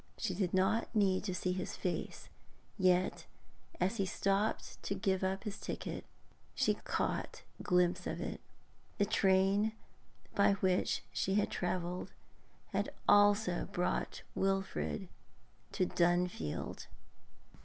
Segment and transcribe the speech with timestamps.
[0.17, 2.27] She did not need to see his face,
[2.75, 3.27] yet,
[3.79, 6.05] as he stopped to give up his ticket,
[6.55, 8.41] she caught a glimpse of it.
[8.97, 9.73] The train
[10.33, 12.11] by which she had travelled
[12.69, 15.07] had also brought Wilfrid
[15.73, 16.87] to Dunfield.